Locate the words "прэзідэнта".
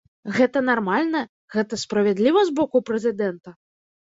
2.89-3.55